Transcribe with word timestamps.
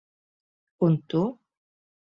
Un 0.89 0.97
tu? 1.15 1.23